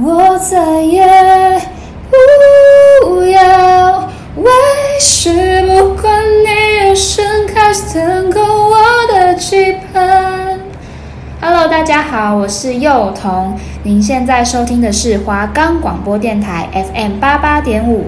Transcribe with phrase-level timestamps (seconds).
[0.00, 1.02] 我再也
[2.08, 4.48] 不要为
[5.00, 6.46] 时不管你
[6.82, 8.78] 而盛开，等候我
[9.12, 10.60] 的期盼。
[11.40, 18.06] Hello，大家好，我是幼童，您现在收听的是华冈广播电台 FM 八八点五。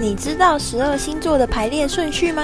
[0.00, 2.42] 你知道十二星座的排列顺序吗？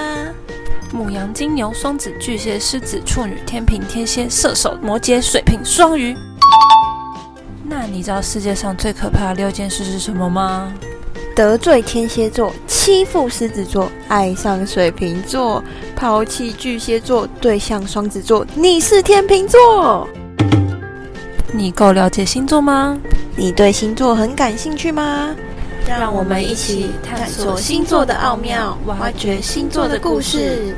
[0.93, 6.17] 母羊、金牛、双子、巨蟹、狮子、处女、天秤、天蝎、射手、摩羯、水瓶、双鱼。
[7.89, 10.74] 那你知道世界上最可怕的六件事是什么吗？
[11.37, 15.62] 得罪天蝎座，欺负狮子座，爱上水瓶座，
[15.95, 20.09] 抛弃巨蟹座，对象双子座，你是天秤座。
[21.52, 22.98] 你够了解星座吗？
[23.37, 25.28] 你对星座很感兴趣吗？
[25.87, 30.75] 让我们一起探索星座的奥妙，挖掘星座的故事。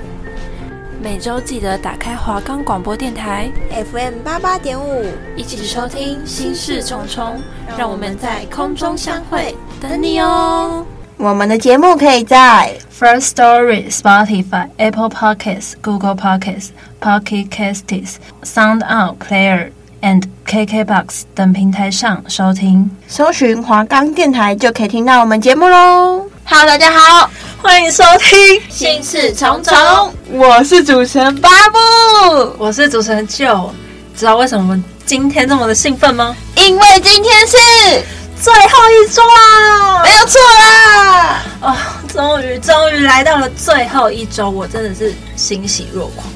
[1.01, 5.07] 每周记得打开华冈广播电台 FM 八八点五，
[5.37, 7.41] 一起收听心事重重，
[7.77, 10.85] 让我们在空中相会，等你哦。
[11.17, 19.71] 我们的节目可以在 First Story、Spotify、Apple Podcasts、Google Podcasts、Pocket Casts、Sound Out Player
[20.03, 26.27] and KKBox 等平台上收听，搜寻华冈电台就可以听到我们节目喽。
[26.45, 27.31] Hello，大家好。
[27.61, 28.39] 欢迎收听
[28.71, 29.75] 《心事重重》，
[30.31, 33.71] 我是主持人巴布，我是主持人 Joe。
[34.17, 36.37] 知道为什么我们今天这么的兴奋吗？
[36.55, 37.57] 因为今天是
[38.41, 41.43] 最后一周啦，没有错啦！
[41.61, 41.77] 哦，
[42.13, 46.27] 终于终于来到了最后一周，我真的是欣喜若狂，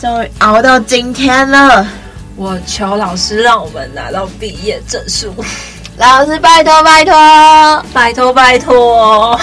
[0.00, 1.86] 终于熬到今天了。
[2.36, 5.34] 我求老师让我们拿到毕业证书，
[5.98, 7.14] 老师拜托拜托
[7.92, 9.38] 拜托拜托。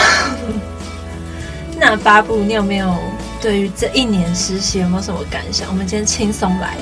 [1.98, 2.94] 那巴布，你有没有
[3.42, 5.68] 对于这一年实习有没有什么感想？
[5.70, 6.76] 我们今天轻松来。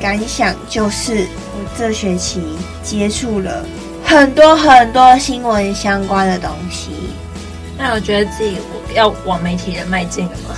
[0.00, 2.42] 感想就是，我这学期
[2.82, 3.64] 接触了
[4.04, 6.90] 很多很多新闻相关的东西。
[7.76, 8.56] 那我觉得自己
[8.94, 10.54] 要往媒体人迈进了吗？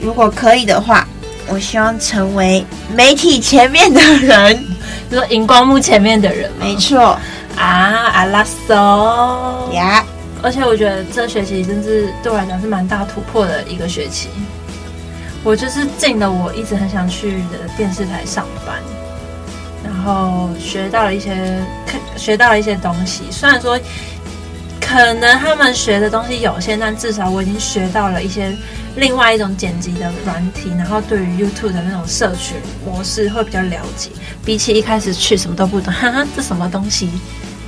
[0.00, 1.06] 如果可以的话，
[1.46, 4.64] 我希望成为媒体前面的人，
[5.08, 6.50] 就说荧光幕前面的人。
[6.58, 7.16] 没错
[7.56, 10.04] 啊，阿拉索呀。
[10.44, 14.28] 而且我觉得这学期真是对我来讲是蛮大突破的一个学期。
[15.42, 18.76] 我就是进了我一直很想去的电视台上班，
[19.82, 21.64] 然后学到了一些，
[22.16, 23.24] 学到了一些东西。
[23.30, 23.80] 虽然说
[24.80, 28.54] 可能他们学的东西有限，但至少我已经学到了一些
[28.96, 34.10] 另外一种剪辑的软体，然后对于 YouTube 的那种社群模式会比较了解。
[34.44, 37.10] 比起一开始去什么都不懂，哈哈，这什么东西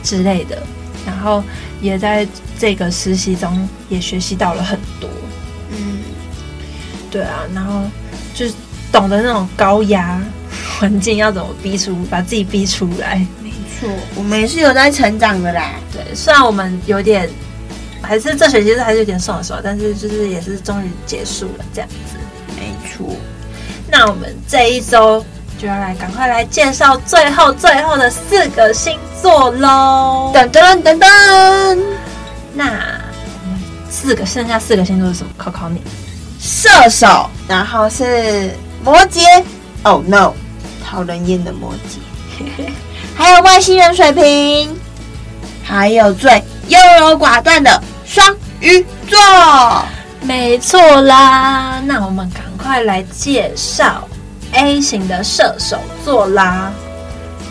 [0.03, 0.63] 之类的。
[1.07, 1.43] 然后
[1.81, 2.27] 也在
[2.59, 5.09] 这个实习中也学习到了很多，
[5.71, 5.99] 嗯，
[7.11, 7.83] 对啊，然后
[8.35, 8.47] 就
[8.91, 10.21] 懂得那种高压
[10.79, 13.25] 环境要怎么逼出，把自己逼出来。
[13.41, 15.77] 没错，我们也是有在成长的啦。
[15.93, 17.31] 对，虽然我们有点，
[18.03, 22.17] 还是这学期是还是有点松手，但是就是也是终于结束了这样子。
[22.57, 23.15] 没错，
[23.89, 25.25] 那我们这一周。
[25.59, 30.33] 就要来赶快来介绍最后最后的四个星座喽！
[30.35, 31.79] 噔噔噔噔，
[32.53, 32.79] 那
[33.89, 35.31] 四个剩下四个星座是什么？
[35.39, 35.83] 考考你。
[36.39, 39.43] 射手，然后是摩羯。
[39.83, 40.35] Oh no，
[40.85, 41.99] 讨人厌的摩羯。
[43.17, 44.79] 还有外星人水瓶，
[45.65, 49.19] 还有最优柔寡断的双鱼座。
[50.21, 54.07] 没错啦，那我们赶快来介绍。
[54.57, 56.73] A 型的射手座啦，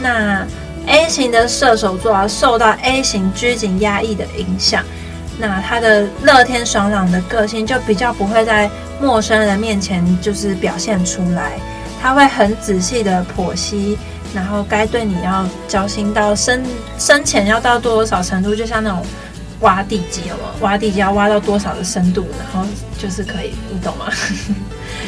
[0.01, 0.45] 那
[0.87, 4.83] A 型的射手座啊，受到 A 型拘谨压抑的影响，
[5.37, 11.59] 那他的乐天爽朗的个性就比较不会在陌生人面前就是表现出来，
[12.01, 13.97] 他会很仔细的剖析，
[14.33, 16.63] 然后该对你要交心到深
[16.97, 19.05] 深浅要到多少程度，就像那种
[19.59, 20.65] 挖地基有没有？
[20.65, 22.67] 挖地基要挖到多少的深度，然后
[22.97, 24.05] 就是可以，你懂吗？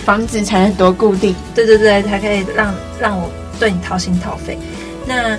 [0.08, 3.30] 房子才能多固定，对对对，才可以让让我
[3.60, 4.58] 对你掏心掏肺。
[5.06, 5.38] 那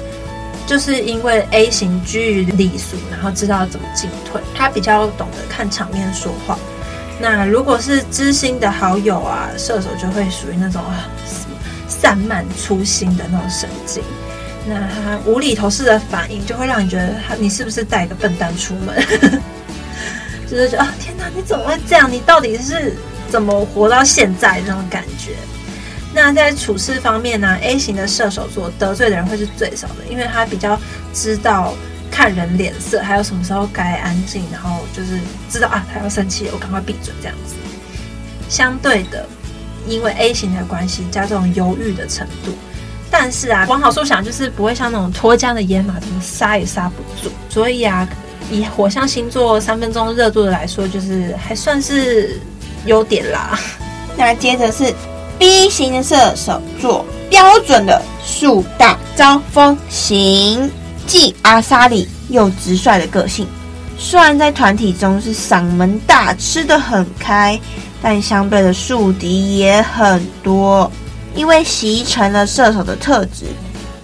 [0.66, 6.58] 就是因为 A 型居于礼俗，然后知道怎么进退，他比较懂得看场面说话。
[7.18, 10.82] 那如果是知心的好友啊，射手就会属于那种
[11.88, 14.02] 散漫粗心的那种神经。
[14.66, 18.94] 那他无厘头式的反应，就会让你觉得他你是不是带一个笨蛋出门？
[20.46, 22.12] 就是觉得啊，天哪，你怎么会这样？
[22.12, 22.94] 你到底是？
[23.30, 25.32] 怎么活到现在这种感觉？
[26.14, 30.78] 那在处事方面呢？A 型的射手座得罪的人会是最少的，因为他比较
[31.12, 31.74] 知道
[32.10, 35.20] 看人脸色，还有什么时候该安静，然后就是
[35.50, 37.54] 知道啊，他要生气，我赶快闭嘴这样子。
[38.48, 39.26] 相对的，
[39.86, 42.52] 因为 A 型的关系加这种犹豫的程度，
[43.10, 47.30] 但是啊，往好处想，就是不会像那种脱缰的野马，怎么刹也刹不住。
[47.50, 48.08] 所以啊，
[48.50, 52.40] 以火象星座三分钟热度的来说，就是还算是
[52.86, 53.58] 优点啦。
[54.16, 54.94] 那接着是
[55.38, 60.70] B 型的射手座，标准的树大招风型，
[61.06, 63.46] 既阿莎里又直率的个性。
[63.96, 67.58] 虽然在团体中是嗓门大，吃得很开，
[68.00, 70.90] 但相对的树敌也很多。
[71.34, 73.44] 因为习成了射手的特质，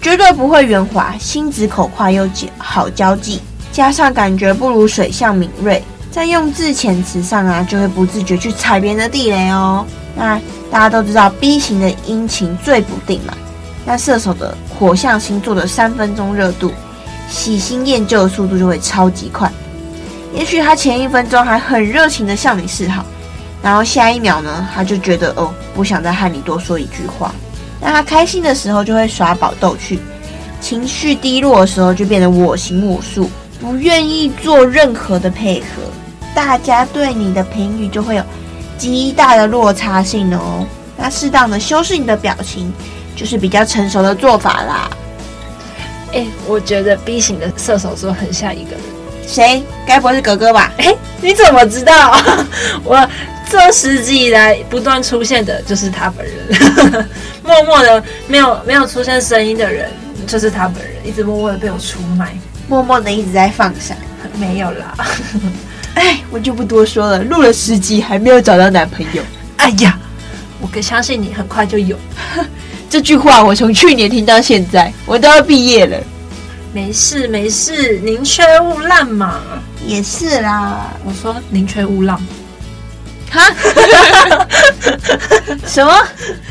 [0.01, 2.29] 绝对不会圆滑，心直口快又
[2.59, 3.41] 好交际，
[3.73, 5.83] 加上感觉不如水象敏锐，
[6.15, 9.85] 在用字遣词上啊，就会不自觉去踩别人的地雷哦。
[10.15, 10.41] 那
[10.71, 13.37] 大家都知道 B 型的阴晴最不定嘛，
[13.85, 16.73] 那射手的火象星座的三分钟热度，
[17.29, 19.51] 喜新厌旧的速度就会超级快。
[20.33, 23.05] 也许他前一分钟还很热情的向你示好。
[23.61, 27.35] 然后下一秒呢，他就觉得哦，不想再和你多说一句话。
[27.81, 29.99] 那他开心的时候就会耍宝逗趣，
[30.61, 33.29] 情绪低落的时候就变得我行我素，
[33.61, 35.67] 不愿意做任何的配合。
[36.35, 38.25] 大家对你的评语就会有
[38.77, 40.67] 极大的落差性哦。
[40.97, 42.73] 那适当的修饰你的表情，
[43.15, 44.91] 就是比较成熟的做法啦。
[46.13, 48.81] 哎，我觉得 B 型的射手座很像一个人，
[49.27, 49.63] 谁？
[49.87, 50.73] 该不会是哥哥吧？
[50.79, 52.17] 哎，你怎么知道？
[52.85, 53.09] 我。
[53.47, 57.07] 这十集以来不断出现的就是他本人，
[57.45, 59.89] 默默的没有没有出现声音的人
[60.27, 62.37] 就是他本人，一直默默的被我出卖，
[62.67, 63.95] 默默的一直在放下，
[64.41, 64.97] 没有啦，
[65.95, 69.23] 哎，我就不多说了，录了十集还没有找到男朋友，
[69.57, 69.99] 哎呀，
[70.61, 71.97] 我可相信你很快就有，
[72.91, 75.97] 这句话我从去年听到现在，我都要毕业了，
[76.73, 79.41] 没事没事，宁缺毋滥嘛，
[79.87, 82.19] 也是啦，我说宁缺毋滥。
[83.31, 83.43] 哈，
[85.67, 85.93] 什么？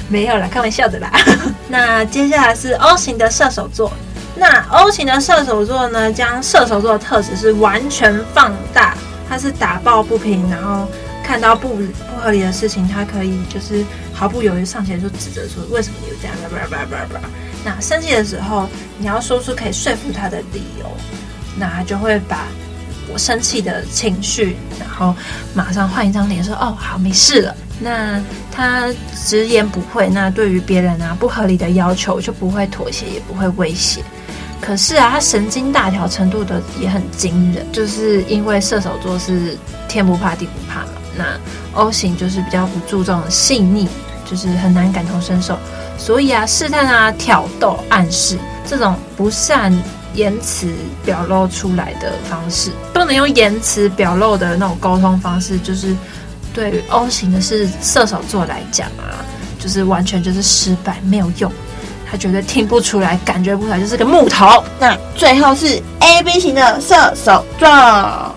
[0.10, 1.10] 没有啦，开玩笑的啦。
[1.70, 3.94] 那接下来是 O 型的射手座。
[4.36, 8.98] 那 O 型的射手座呢，将射手座的特质是完全放大。
[9.30, 10.88] 他是打抱不平，然后
[11.24, 16.36] 看到不不合理的事情，他可以就是毫不犹豫上前就指责说，为什么你有这样？
[16.50, 17.22] 叭叭叭叭。
[17.66, 18.68] 那生气的时候，
[18.98, 20.86] 你要说出可以说服他的理由，
[21.58, 22.46] 那他就会把。
[23.12, 25.14] 我生气的情绪，然后
[25.54, 28.88] 马上换一张脸说：“哦，好，没事了。”那他
[29.26, 34.02] 直言不讳，那对于别人啊不合理的要求就不会妥协，也不会威胁。
[34.66, 39.58] 可是啊，他神经大条程度的也很惊人，就是因为射手座是
[39.90, 40.92] 天不怕地不怕嘛。
[41.18, 41.26] 那
[41.74, 43.88] O 型就是比较不注重细腻，
[44.26, 45.58] 就是很难感同身受，
[45.98, 49.74] 所以啊，试探啊、挑逗、暗示这种不善。
[50.16, 50.72] 言辞
[51.04, 55.96] 表露出来的方式，不能用言辞表露的那种沟通方式，就是
[56.54, 59.26] 对于 O 型的是射手座来讲啊，
[59.60, 61.52] 就是完全就是失败，没有用，
[62.14, 64.64] 他绝对听不出来，感觉不出来，就是个木头。
[64.80, 67.68] 那最后是 AB 型的射手座，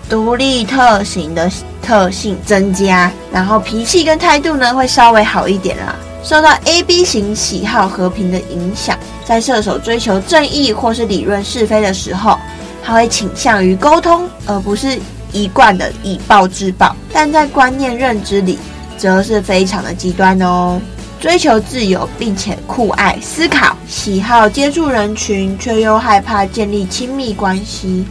[0.09, 1.47] 独立特型的
[1.79, 5.95] 特性增加，然后脾气跟态度呢会稍微好一点啦。
[6.23, 12.35] 受到 AB 型喜好和平的影响，在射手追求正义或是理论是非的时候，
[12.83, 14.97] 他会倾向于沟通，而不是
[15.31, 16.95] 一贯的以暴制暴。
[17.13, 18.57] 但在观念认知里，
[18.97, 20.81] 则是非常的极端哦。
[21.19, 28.05] 追求自由，并且酷爱思考，喜好接触人群，却又害怕建立亲密关系。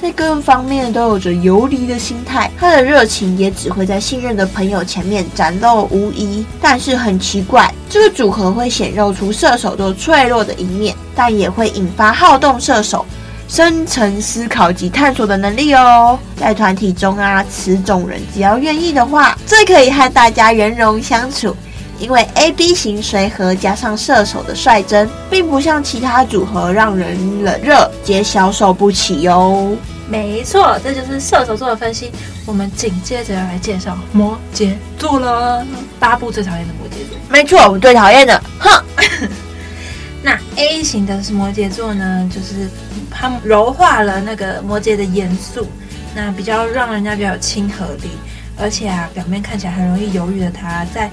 [0.00, 6.44] 在各方面都有着游离的心态，他的热情也只会在信任的朋友前面展露无遗。
[6.60, 13.06] 但是很奇怪，这个组合会显露出射手座脆弱的一面，但也会引发好动射手
[13.46, 16.18] 深层思考及探索的能力哦。
[16.36, 21.54] 在团体中啊，此种人只要愿意的话，最可以和大家圆融相处。
[22.02, 29.76] 因为 AB 型随和加上射手的率真，并不像其他组合让人冷热皆消受不起哟。
[30.08, 32.10] 没错，这就是射手座的分析。
[32.44, 35.64] 我们紧接着要来介绍摩羯座了。
[36.00, 38.42] 八部最讨厌的摩羯座，没错，我最讨厌的。
[38.58, 38.84] 哼，
[40.20, 42.68] 那 A 型的是摩羯座呢，就是
[43.08, 45.68] 他们柔化了那个摩羯的严肃，
[46.16, 48.10] 那比较让人家比较有亲和力，
[48.58, 51.08] 而且啊，表面看起来很容易犹豫的他，在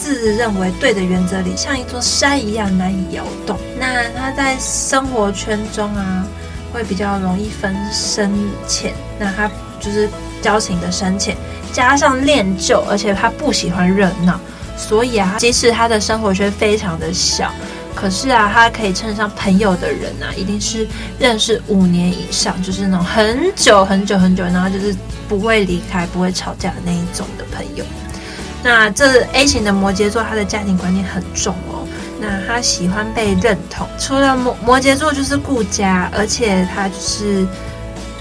[0.00, 3.58] 自认为对的原则里，像一座山一样难以摇动。
[3.78, 6.26] 那他在生活圈中啊。
[6.72, 8.32] 会比较容易分深
[8.68, 10.08] 浅，那他就是
[10.40, 11.36] 交情的深浅，
[11.72, 14.38] 加上恋旧，而且他不喜欢热闹，
[14.76, 17.52] 所以啊，即使他的生活圈非常的小，
[17.92, 20.86] 可是啊，他可以称上朋友的人啊，一定是
[21.18, 24.94] 认识五年以上，就是那种很久很久很久，然后就是
[25.28, 27.84] 不会离开、不会吵架的那一种的朋友。
[28.62, 31.86] 那这 A 型的摩羯座，他的家庭观念很重哦。
[32.20, 37.46] 那他喜欢被认同，除了摩摩羯座就是顾家，而且他就是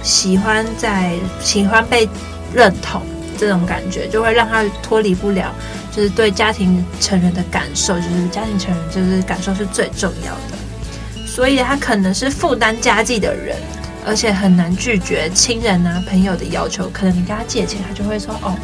[0.01, 2.08] 喜欢在喜欢被
[2.53, 3.01] 认同
[3.38, 5.53] 这种感觉，就会让他脱离不了，
[5.91, 13.58] 就是对家庭成员的感受，就是家庭成员就是感受是最重要的，所以他可能是负担家计的人，
[14.05, 18.55] 而且很难拒绝亲人啊朋友的要求，可能你跟他借钱，他就会说哦，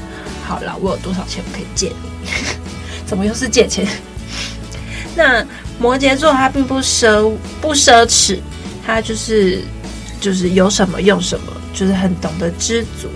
[0.46, 2.30] 好了，我有多少钱我可以借你，
[3.06, 3.88] 怎么又是借钱？
[5.16, 5.46] 那
[5.80, 8.40] 摩羯座他并不奢不奢侈，
[8.86, 9.64] 他就是
[10.22, 13.10] 就是有什么用什么，就是很懂得知足。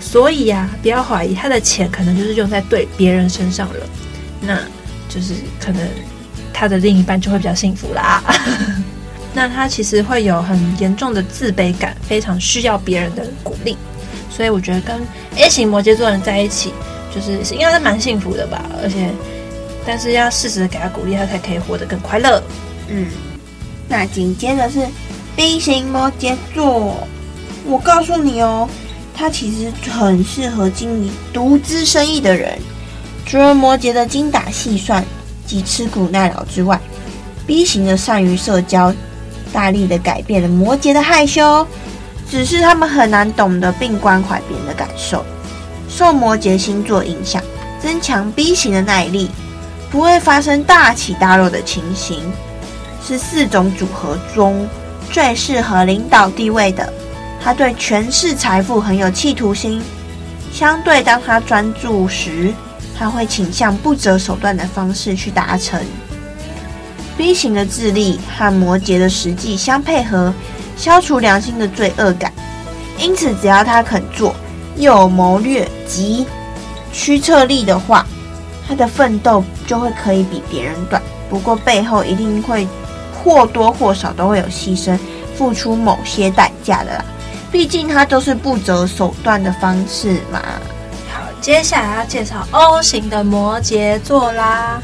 [0.00, 3.86] 所以呀、不要怀疑他的钱可能就是用在对别人身上了，
[4.40, 4.56] 那
[5.08, 5.86] 就是可能
[6.52, 8.22] 他的另一半就会比较幸福啦。
[9.34, 13.76] 那他其实会有很严重的自卑感，非常需要别人的鼓励。
[14.38, 14.96] 所以我觉得跟
[15.36, 16.72] A 型摩羯座人在一起，
[17.12, 19.10] 就是应该是蛮幸福的吧，而且。
[19.90, 22.42] 但是要适时的给他鼓励，他才可以活得更快乐。
[22.88, 23.06] 嗯，
[23.88, 24.86] 那紧接着是
[25.34, 27.08] B 型摩羯座，
[27.64, 28.68] 我告诉你哦，
[29.14, 32.58] 他其实很适合经营独资生意的人。
[33.24, 35.02] 除了摩羯的精打细算
[35.46, 36.78] 及吃苦耐劳之外
[37.46, 38.92] ，B 型的善于社交，
[39.54, 41.66] 大力的改变了摩羯的害羞。
[42.30, 45.24] 只是他们很难懂得并关怀别人的感受，
[45.88, 47.42] 受摩羯星座影响，
[47.80, 49.30] 增强 B 型的耐力。
[49.90, 52.20] 不会发生大起大落的情形，
[53.02, 54.68] 是四种组合中
[55.10, 56.92] 最适合领导地位的。
[57.42, 59.80] 他对权势财富很有企图心，
[60.52, 62.52] 相对当他专注时，
[62.98, 65.80] 他会倾向不择手段的方式去达成。
[67.16, 70.34] B 型的智力和摩羯的实际相配合，
[70.78, 72.32] 消除良心的罪恶感。
[72.96, 74.34] 因此，只要他肯做，
[74.76, 76.26] 又有谋略及
[76.90, 78.06] 驱策力的话。
[78.66, 82.68] 他的奋斗就会可以比别人短，不过背后一定会
[83.14, 84.98] 或多或少都会有牺牲，
[85.34, 87.04] 付出某些代价的啦。
[87.50, 90.42] 毕竟他都是不择手段的方式嘛。
[91.10, 94.78] 好，接下来要介绍 O 型的摩羯座啦。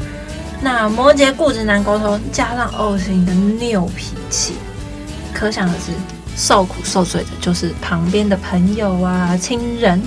[0.61, 4.55] 那摩羯固执难沟通，加上 O 型的拗脾气，
[5.35, 5.91] 可想而知，
[6.35, 10.01] 受苦受罪的就是旁边的朋友啊、亲人。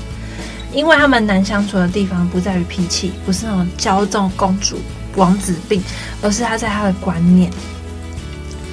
[0.70, 4.78] 因为他们难相处的地方不在于脾气，不是那种骄纵公主
[5.16, 5.82] 王子病，
[6.20, 7.50] 而是他在他的观念，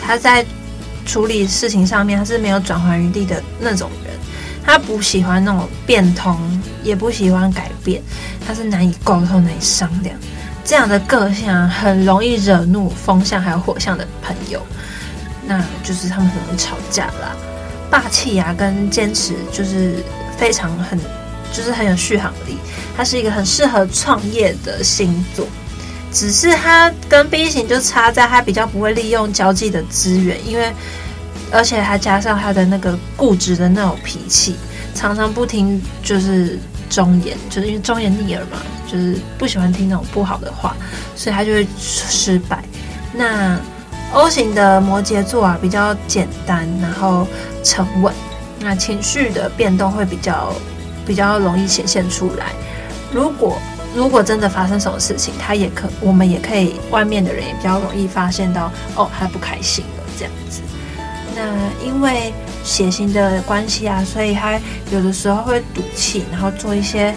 [0.01, 0.45] 他在
[1.05, 4.13] 处理事情上面他是没有转圜余地的那种人，
[4.62, 6.38] 他不喜欢那种变通，
[6.83, 8.03] 也不喜欢改变，
[8.45, 10.13] 他是难以沟通、难以商量，
[10.65, 14.62] 这样的个性啊，很容易惹怒风象还有火象的朋友，
[15.47, 17.35] 那就是他们很容易吵架啦，
[17.89, 20.03] 霸气啊跟坚持就是
[20.37, 20.99] 非常很。
[21.53, 22.57] 就是很有续航力，
[22.97, 25.47] 他是一个很适合创业的星座，
[26.11, 30.73] 只是他跟 B 型就差在他比较不会利用交际的资源，因为
[31.53, 34.57] 而且还加上他的那个固执的那种脾气，
[34.93, 36.59] 常常不听就是
[36.89, 38.57] 忠言，就是因为忠言逆耳嘛，
[38.91, 40.75] 就是不喜欢听那种不好的话，
[41.15, 42.61] 所以他就会失败。
[43.13, 43.57] 那
[44.15, 47.27] O 型的摩羯座啊，比较简单，然后
[47.63, 48.12] 沉稳，
[48.60, 50.51] 那情绪的变动会比较。
[51.07, 52.48] 比较容易显现出来。
[53.13, 53.60] 如果
[53.93, 60.62] 如果真的发生什么事情，他也可，我们也可以，外面的人也比较容易发现到，哦，他不开心了这样子。
[61.36, 61.43] 那
[61.86, 64.60] 因为血型的关系啊，所以他
[64.91, 67.13] 有的时候会赌气，然后做一些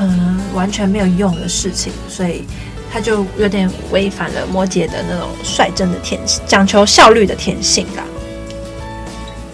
[0.00, 2.46] 嗯完全没有用的事情，所以
[2.92, 8.02] 他就有点违反了摩羯的那种率真的天性，讲求效率的天性啦。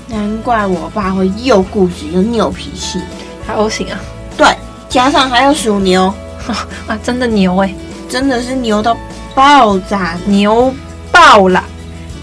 [0.09, 3.01] 难怪我爸会又固执又拗脾气。
[3.47, 3.99] 还 O 型啊，
[4.39, 4.47] 对，
[4.89, 6.13] 加上还有属牛，
[6.89, 7.75] 啊，真的牛哎、欸，
[8.09, 8.97] 真的是牛到
[9.35, 10.75] 爆炸，牛
[11.13, 11.63] 爆了。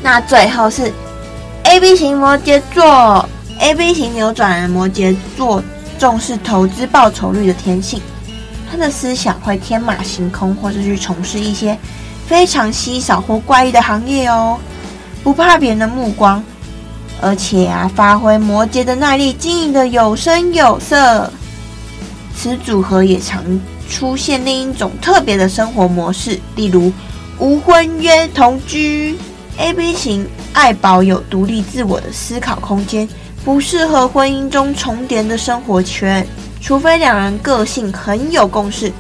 [0.01, 0.91] 那最后是
[1.61, 5.63] A B 型摩羯座，A B 型扭转了摩羯座
[5.99, 8.01] 重视投资报酬率的天性，
[8.71, 11.77] 他的思想会天马行空，或是去从事一些
[12.25, 14.57] 非常稀少或怪异的行业哦，
[15.23, 16.41] 不怕别人的目光。
[17.19, 21.31] 而且啊，发挥摩羯的耐力，经营的有声有色。
[22.35, 23.43] 此组合也常
[23.87, 26.91] 出现另一种特别的生活模式，例如
[27.37, 29.15] 无婚约同居。
[29.57, 33.07] AB 型爱保有独立自我的思考空间，
[33.45, 36.25] 不适合婚姻中重叠的生活圈，
[36.61, 38.93] 除非两人个性很有共识，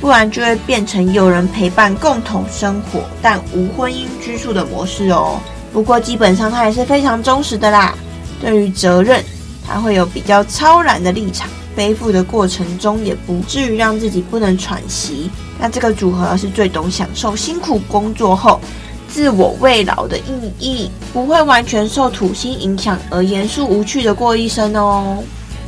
[0.00, 5.38] 不然就会变成有人陪伴共同生活，但无婚姻居住的模式哦。
[5.72, 7.94] 不过基本上他还是非常忠实的啦。
[8.40, 9.22] 对于责任，
[9.64, 15.30] 他会有比较超然的立场，背负的过程中也不至于让自己不能喘息。
[15.60, 18.58] 那这个组合是最懂享受辛苦工作后
[19.06, 25.22] 自我慰劳的意义，不会完全受土星影响而严肃无趣的过一生哦。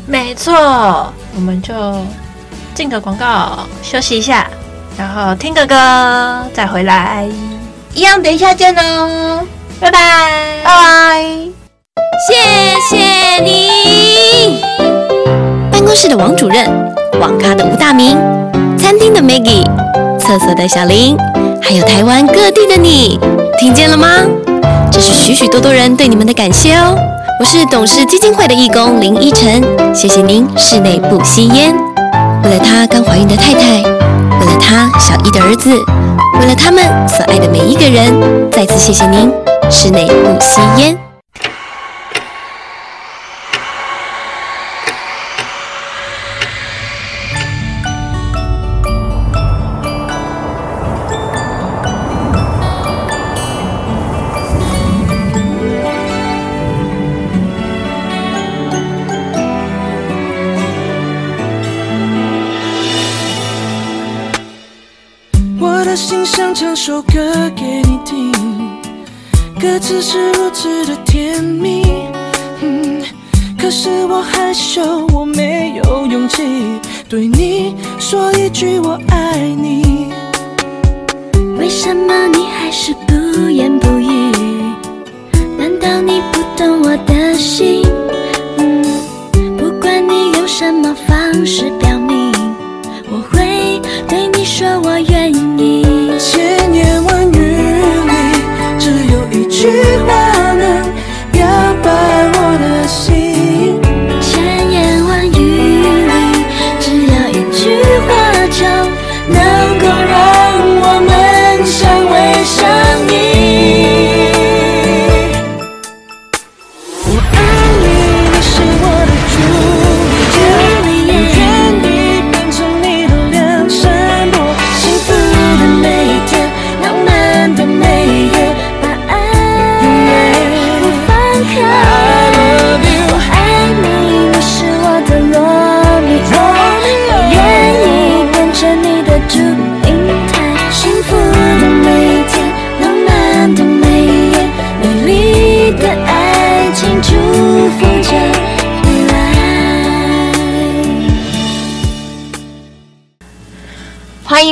[0.07, 1.73] 没错，我们就
[2.75, 4.47] 进个广告，休息一下，
[4.99, 7.27] 然后听个歌，再回来。
[7.95, 9.41] 一样，等一下见哦，
[9.81, 9.99] 拜拜，
[10.63, 11.23] 拜拜，
[12.29, 12.35] 谢
[12.89, 14.61] 谢你。
[15.73, 16.67] 办公室的王主任，
[17.21, 18.19] 网咖的吴大明，
[18.79, 19.65] 餐厅的 Maggie，
[20.19, 21.17] 厕所的小林，
[21.63, 23.19] 还有台湾各地的你，
[23.59, 24.09] 听见了吗？
[25.05, 26.97] 是许许多多人对你们的感谢哦。
[27.39, 29.63] 我是董事基金会的义工林依晨，
[29.95, 31.75] 谢谢您室内不吸烟。
[32.43, 35.71] 为了他刚怀孕的太太，为了他小一的儿子，
[36.41, 39.31] 为了他们所爱的每一个人，再次谢谢您
[39.71, 40.97] 室内不吸烟。
[69.95, 71.85] 歌词是如此的甜蜜，
[72.63, 73.01] 嗯，
[73.57, 76.43] 可是我害羞，我没有勇气
[77.09, 80.13] 对你说一句我爱你。
[81.57, 84.33] 为什么你还是不言不语？
[85.57, 87.87] 难道你不懂我的心？
[88.57, 88.85] 嗯，
[89.57, 91.71] 不管你用什么方式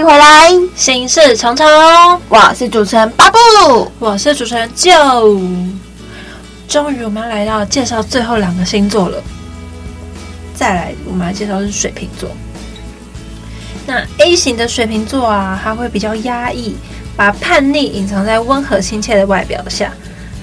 [0.02, 1.64] 迎回来，心事重重，
[2.28, 4.90] 我是主持人巴布，我是主持人就。
[6.66, 9.22] 终于，我们要来到介绍最后两个星座了。
[10.56, 12.28] 再来，我们来介绍是水瓶座。
[13.86, 16.74] 那 A 型的水瓶座啊，他会比较压抑，
[17.14, 19.92] 把叛逆隐藏在温和亲切的外表下，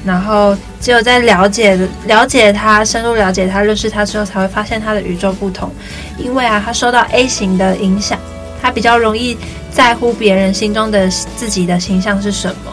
[0.06, 5.70] 然后只有在了解了解他、深入了解他、认识他之后，才会发现他的与众不同。
[6.18, 8.18] 因为啊，他受到 A 型的影响。
[8.62, 9.38] 他比较容易
[9.72, 12.72] 在乎别人心中的自己的形象是什么，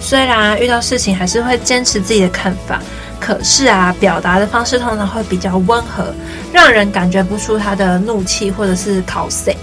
[0.00, 2.80] 虽然，遇到事情还是会坚持自己的看法，
[3.18, 6.14] 可是啊，表达的方式通常会比较温和，
[6.52, 9.54] 让人感觉不出他的怒气或者是考试。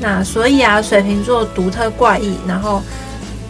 [0.00, 2.82] 那所以啊，水瓶座独特怪异，然后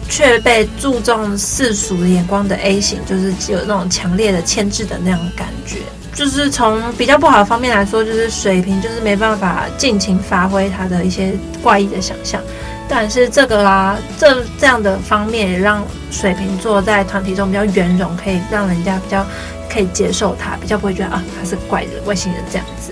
[0.09, 5.77] 却被注重世俗眼光的 A 型，就是有那种强烈的牵制的那种感觉。
[6.13, 12.41] 就是从比较不好的方面来说，就是水瓶就是没办法尽情发挥他的一些怪异的想象，
[12.87, 19.25] 但是这个啦，这这样的方面也让水瓶座在团体中比较圆融，可以让人家比较
[19.69, 22.91] 可以接受他，比较不会觉得啊他是怪人、外星人这样子。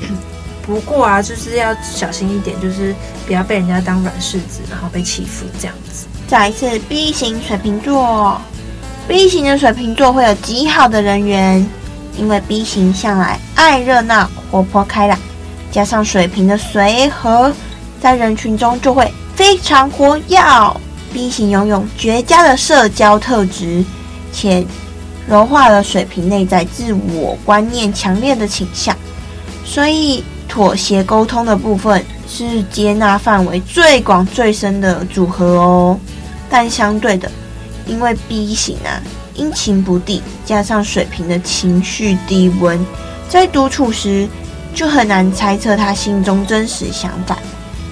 [0.62, 2.94] 不过啊，就是要小心一点，就是
[3.26, 6.06] 不要被人家当软柿子，然后被欺负这样子。
[6.26, 8.40] 再一次 B 型水瓶座
[9.08, 11.66] ，B 型的水瓶座会有极好的人缘。
[12.18, 15.18] 因为 B 型向来爱热闹、活泼开朗，
[15.70, 17.52] 加上水瓶的随和，
[18.00, 20.38] 在人群中就会非常活跃。
[21.12, 23.84] B 型拥有绝佳的社交特质，
[24.32, 24.66] 且
[25.26, 28.94] 柔化了水瓶内在自我观念强烈的倾向，
[29.64, 35.98] 所以妥协沟通的部分是接纳范围最广最深的组合哦。
[36.50, 37.30] 但相对的，
[37.86, 39.00] 因为 B 型啊。
[39.38, 42.78] 阴晴不定，加上水瓶的情绪低温，
[43.28, 44.28] 在独处时
[44.74, 47.38] 就很难猜测他心中真实想法。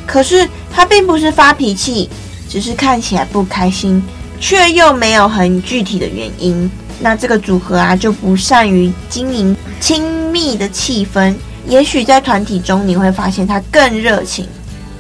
[0.05, 2.11] 可是他并不是发脾气，
[2.49, 4.03] 只是看起来不开心，
[4.39, 6.71] 却又没有很具体的原因。
[6.99, 11.35] 那这个组合啊，就不善于经营亲密的气氛。
[11.67, 14.47] 也许在团体中你会发现他更热情。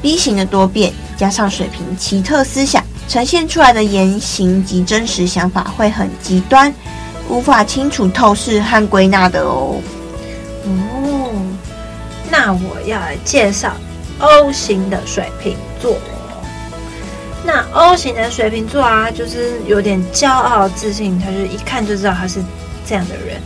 [0.02, 6.74] B 型的多变，加上水瓶奇特思想，呈现出来的言行及真实想法会很极端，
[7.28, 9.80] 无法清楚透视和归纳的哦。
[10.64, 11.30] 哦，
[12.30, 13.72] 那我要来介绍
[14.18, 15.96] O 型的水瓶座。
[17.44, 22.42] 那 O 型的水瓶座啊，就是有点骄傲自信，他就一看就知道他是
[22.84, 23.40] 这样的人。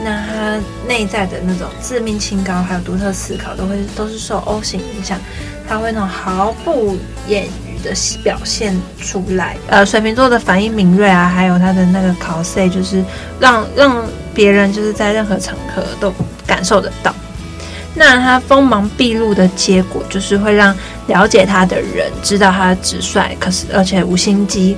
[0.00, 5.20] 那他内在的那种自命清高，还有独特思考，都会都是受 O 型影响。
[5.68, 6.96] 他会那种毫不
[7.28, 7.92] 言语的
[8.22, 9.56] 表现出来。
[9.68, 13.04] 呃，水瓶座的反应敏锐啊，还有他的那个考 C，就是
[13.38, 16.12] 让让别人就是在任何场合都
[16.46, 17.14] 感受得到。
[17.94, 24.74] 那他锋芒毕露的结果，就是会让了解他的人知道他直率，可是而且无心机；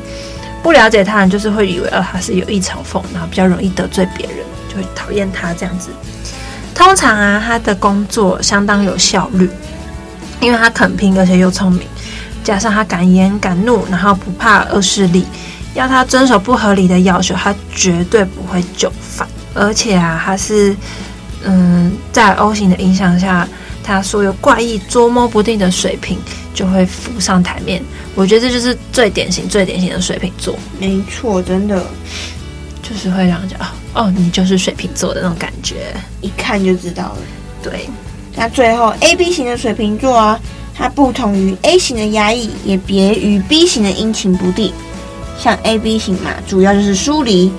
[0.63, 5.89] 不了解他人，就是会以为哦他是有意嘲讽，然后比较容易得罪别人，就会讨厌他这样子。
[6.75, 9.49] 通常啊，他的工作相当有效率，
[10.41, 11.89] 因为他肯拼，而且又聪明，
[12.47, 15.27] 加上他敢言敢怒，然后不怕恶势力，
[15.75, 19.27] 要他遵守不合理的要求，他绝对不会就范。
[19.53, 20.77] 而且啊，他是。
[21.49, 23.47] 嗯，在 O 型的影响下，
[23.85, 26.19] 他所有怪异、捉摸不定的水平
[26.53, 27.81] 就会浮上台面。
[28.17, 30.59] 我觉得这就是最典型、最典型的水瓶座。
[30.81, 31.87] 没错，真的
[32.83, 37.19] 就是会让人家哦，哦，你就是水瓶座的那种感觉，一看就知道了。
[37.63, 37.89] 对，
[38.35, 40.41] 那最后 AB 型的水瓶座啊，
[40.77, 44.73] 它不同于 A 型的压抑，也别于 B 型的阴晴不定。
[45.39, 47.51] 像 AB 型嘛，主要就是疏离。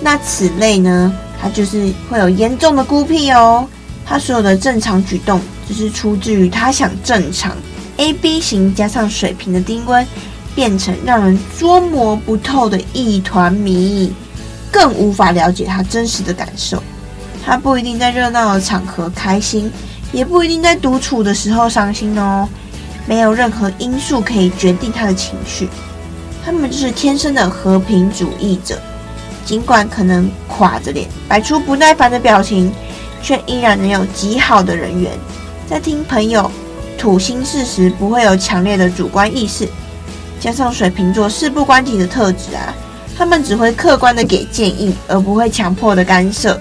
[0.00, 1.12] 那此类呢？
[1.40, 3.66] 他就是会有严重的孤僻哦，
[4.06, 7.56] 他所有的正常举动只是出自于他想正常。
[7.96, 10.06] A B 型加上水平的丁温，
[10.54, 14.12] 变成让人捉摸不透的一团谜，
[14.70, 16.80] 更无法了解他真实的感受。
[17.44, 19.68] 他不一定在热闹的场合开心，
[20.12, 22.48] 也不一定在独处的时候伤心哦。
[23.04, 25.68] 没有任何因素可以决定他的情绪，
[26.44, 28.78] 他们就是天生的和平主义者。
[29.44, 32.72] 尽管可能垮着脸，摆出不耐烦的表情，
[33.20, 35.10] 却依然能有极好的人缘。
[35.68, 36.48] 在听朋友
[36.96, 39.68] 吐心事时，不会有强烈的主观意识。
[40.38, 42.72] 加上水瓶座事不关己的特质啊，
[43.18, 46.60] 他们只会客观的给建议，而不会强迫的干涉，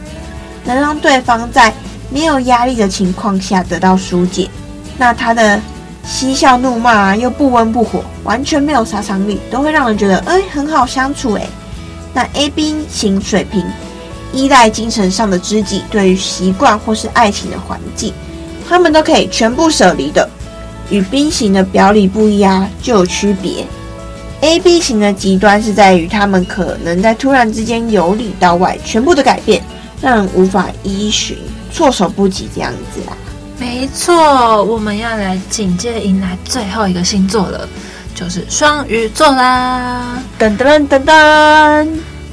[0.65, 1.71] 能让对方在
[2.11, 4.47] 没有压力的情况下得到疏解。
[4.97, 5.59] 那他的
[6.05, 11.47] 嬉笑怒骂，又不温不火，完全没有杀伤力，都会让人觉得哎，很好相处哎。
[12.13, 13.63] 那 AB 型水平
[14.33, 18.13] 依赖精神上的知己，对于习惯或是爱情的环境，
[18.67, 20.29] 他们都可以全部舍离的。
[20.89, 23.65] 与 B 型的表里不一啊，就有区别。
[24.41, 29.63] AB 型的极端是在于他们可能在突然之间由里到外全部的改变，
[30.01, 31.37] 让人无法依循，
[31.71, 33.17] 措手不及这样子啦。
[33.59, 37.67] 没错，我们要来紧接迎来最后一个星座了。
[38.13, 41.87] 就是双鱼座啦，噔噔噔噔。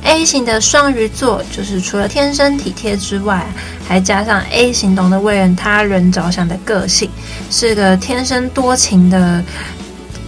[0.04, 3.46] A 型的双鱼座，就是除了天生体贴之外，
[3.86, 7.10] 还加上 A 型懂得为人他人着想的个性，
[7.50, 9.42] 是个天生多情的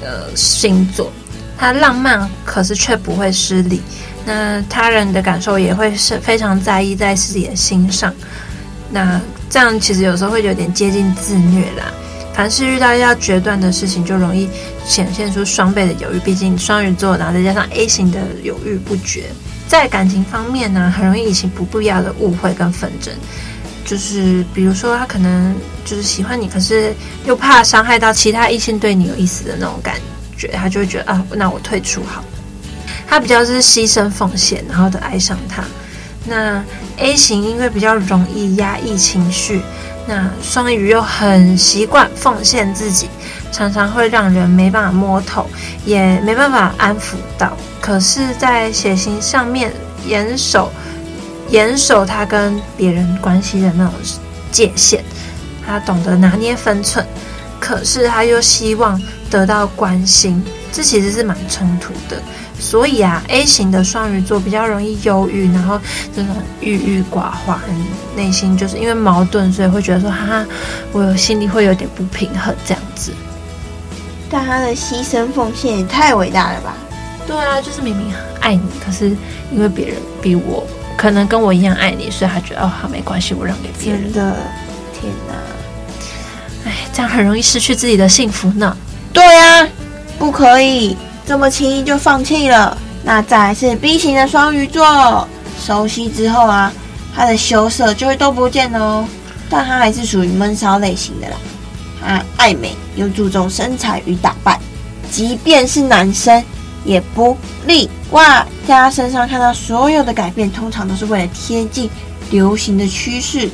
[0.03, 1.11] 呃星座。
[1.59, 3.81] 他浪漫，可是却不会失礼。
[4.25, 8.13] 那他人的感受也会是非常在意在自己的心上。
[8.91, 11.93] 那这样其实有时候会有点接近自虐啦。
[12.33, 14.49] 凡是遇到要决断的事情，就容易
[14.87, 16.19] 显现出双倍的犹豫。
[16.21, 19.25] 毕竟双鱼座，然后再加上 A 型的犹豫不决，
[19.69, 23.13] 在感情方面呢，很容易引起不必要的误会跟纷争。
[23.85, 26.95] 就是比如说，他可能就是喜欢你，可是
[27.27, 29.97] 又怕伤害到其他异性对你有意思的那种感
[30.39, 32.25] 觉，他就会觉得啊，那我退出好。
[33.07, 35.63] 他比较是牺牲奉献，然后的爱上他。
[36.25, 36.63] 那
[36.99, 39.63] A 型因为比较容易压抑情绪。
[40.07, 43.09] 那双鱼又很习惯奉献自己，
[43.53, 45.47] 常常会让人没办法摸透，
[45.85, 47.57] 也没办法安抚到。
[47.81, 49.73] 可是，在血型上面
[50.05, 50.73] 严守
[51.49, 53.95] 严守他跟别人关系的那种
[54.51, 55.05] 界限，
[55.65, 57.07] 他懂得拿捏分寸，
[57.61, 62.21] 可是他又希望得到关心，这其实是蛮冲突的。
[62.61, 65.81] 所以啊，A 型的双鱼座比较容易忧郁，然后
[66.15, 67.59] 这种郁郁寡欢，
[68.15, 70.47] 内心就是因为矛盾，所以会觉得说，哈哈，
[70.93, 73.13] 我有心里会有点不平衡这样子。
[74.31, 76.75] 但他的牺牲奉献也太伟大了吧？
[77.27, 79.17] 对啊，就是明明很爱你，可是
[79.51, 84.03] 因为别人比我可能跟我一样爱你，所以他觉得哦，好没关系，我让给别人。
[84.05, 84.37] 真的，
[85.01, 85.35] 天哪！
[86.67, 88.77] 哎，这样很容易失去自己的幸福呢。
[89.13, 89.67] 对啊，
[90.19, 90.97] 不可以。
[91.31, 92.77] 这么轻易就放弃了？
[93.05, 95.29] 那再来是 B 型的双鱼座，
[95.65, 96.73] 熟悉之后啊，
[97.15, 99.05] 他的羞涩就会都不见哦。
[99.49, 101.37] 但他还是属于闷骚类型的啦。
[102.01, 104.59] 他爱美又注重身材与打扮，
[105.09, 106.43] 即便是男生
[106.85, 108.45] 也不例外。
[108.67, 111.89] 在他身上看到所有的改变，通常都是为了贴近
[112.33, 113.49] 流行的趋势。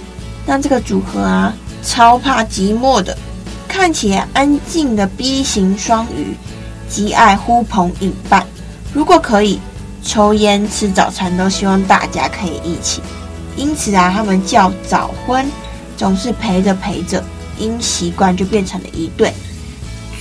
[0.47, 1.53] 那这个组合啊，
[1.85, 3.15] 超怕寂寞的，
[3.69, 6.35] 看起来安静的 B 型双鱼，
[6.89, 8.47] 极爱呼朋引伴。
[8.93, 9.61] 如果可以，
[10.03, 13.03] 抽烟吃早餐都希望大家可以一起。
[13.57, 15.47] 因此啊，他们叫早婚，
[15.97, 17.25] 总是陪着陪着，
[17.59, 19.33] 因习惯就变成了一对。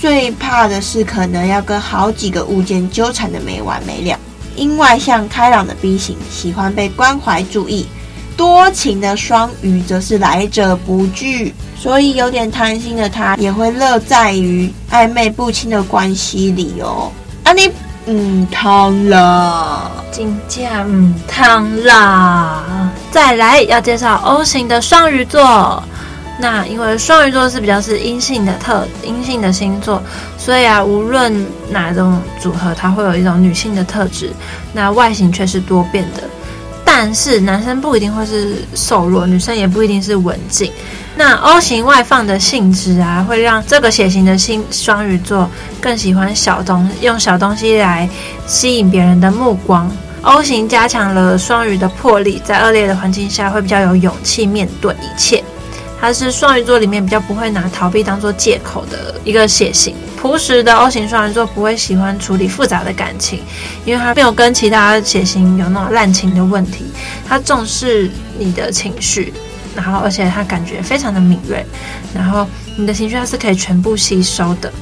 [0.00, 4.18] 最怕的是可能要跟好几个物件纠缠的没完没了。
[4.54, 7.86] 因外向开朗的 B 型喜欢被关怀注意，
[8.36, 17.10] 多情的双鱼则是来者不拒，所以有点贪心的他也会乐在于暧昧不清的关系里哦。
[17.44, 17.70] 啊你
[18.06, 22.90] 嗯烫了，金价嗯烫啦。
[23.10, 25.82] 再来要介绍 O 型的双鱼座。
[26.38, 30.02] 那因为双鱼座是比较是阴性的特阴性的星座，
[30.36, 31.34] 所以啊，无论
[31.70, 34.30] 哪种组合，它会有一种女性的特质。
[34.74, 36.22] 那外形却是多变的，
[36.88, 40.72] 但是男生不一定会是瘦弱，女生也不一定是文静。
[41.16, 48.08] 那 O 型外放的性质啊，会让这个血型的星双鱼座更喜欢小东用小东西来
[48.46, 49.90] 吸引别人的目光。
[50.22, 55.42] O 型加强了双鱼的魄力，在恶劣的环境下会比较有勇气面对一切。
[56.00, 59.94] 它是双鱼座里面比较不会拿逃避当做借口的一个血型。
[60.20, 63.40] 朴实的 O 型双鱼座不会喜欢处理复杂的感情，
[63.84, 66.86] 因为他没有跟其他血型有那种滥情的问题。
[67.28, 69.32] 他重视你的情绪，
[69.74, 71.64] 然后而且他感觉非常的敏锐，
[72.14, 74.72] 然后你的情绪他是可以全部吸收的。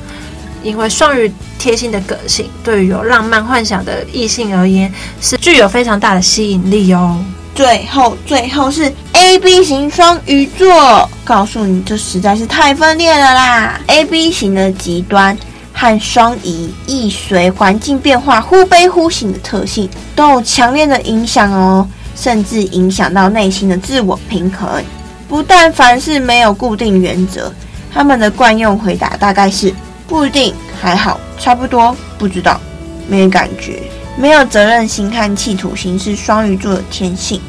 [0.62, 7.22] 因为双鱼贴心的个性，对于有浪漫幻想的异性而言，是具有非常大的吸引力哦。
[7.54, 15.38] 最后，最后是 A B 型双鱼座，告诉你，这实在是太分裂了啦！A B 型的极端
[15.72, 24.82] 和双鱼易随环境变化忽悲忽喜的特性都有强烈的影响哦，甚至影响到内心的自我平衡。
[25.28, 27.52] 不但凡事没有固定原则，
[27.92, 29.72] 他们的惯用回答大概是
[30.08, 32.60] 不一定、还好、差不多、不知道、
[33.08, 33.80] 没感觉。
[34.16, 37.40] 没有责任心和企图心是双鱼座的天性，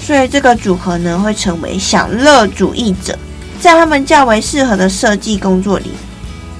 [0.00, 3.18] 所以这个组合呢，会成为享乐主义者，
[3.60, 5.90] 在他们较为适合的设计工作里，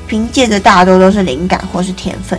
[0.09, 2.38] 凭借着大多都是灵感或是天分，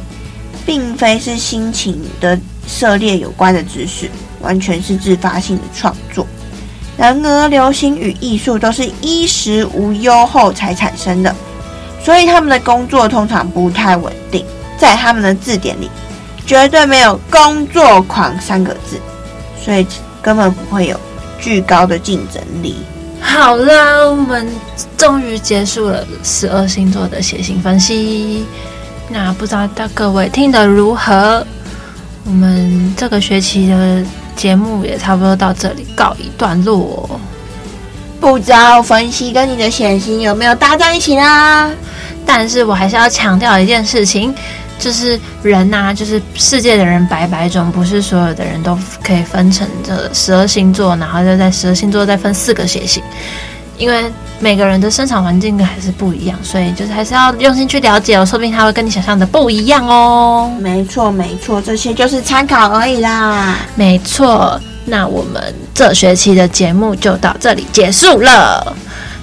[0.66, 4.10] 并非是心情的涉猎有关的知识，
[4.42, 6.28] 完全是自发性的创作。
[6.98, 11.34] 然而，流行与艺术都是衣食无忧后才产生的，
[12.04, 14.46] 所以他们的工作通常不太稳定，
[14.78, 15.90] 在他们的字典里。
[16.50, 19.00] 绝对没有“工作狂”三个字，
[19.64, 19.86] 所以
[20.20, 21.00] 根本不会有
[21.40, 22.78] 巨高的竞争力。
[23.22, 24.52] 好了，我们
[24.98, 28.48] 终于结束了十二星座的血型分析。
[29.10, 31.46] 那不知道大各位听得如何？
[32.26, 34.04] 我们这个学期的
[34.36, 37.08] 节目也差不多到这里告一段落。
[38.20, 41.70] 不知道分析跟你的血型有没有搭在一起啦？
[42.26, 44.34] 但是我还是要强调一件事情。
[44.80, 53.04] 就是人呐、啊，就是世界的人百百种，不是所有的人都可以分成这十二星座，然后就在十二星座再分四个血型，
[53.78, 54.06] 因为
[54.40, 60.50] 每个人的生长环境还是不一样，所以就是还是要用心去了解哦，说不定他会跟你想象的不一样哦。
[60.60, 63.58] 没错，没错，这些就是参考而已啦。
[63.76, 68.76] 没错，那我们这学期的节目就到这里结束了。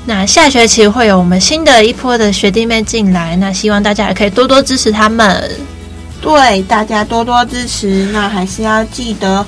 [0.08, 5.50] 那下学期会有我们新的一波的学弟妹进来，那希望大家也可以多多支持他们。
[6.22, 8.08] 对，大家多多支持。
[8.12, 9.44] 那还是要记得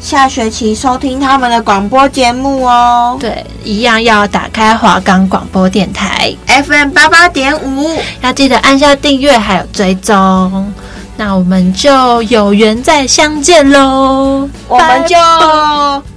[0.00, 3.16] 下学期收听他们的广播节目哦。
[3.20, 10.74] 对，一样要打开华冈广播电台 FM 八八点五，要记得按下订阅还有追踪。
[11.16, 15.14] 那我们就有缘再相见喽，我们就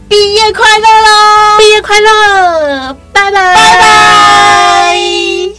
[0.10, 0.88] 毕业快乐
[2.90, 2.98] 喽！
[3.18, 3.56] 拜拜。
[3.56, 5.57] 拜拜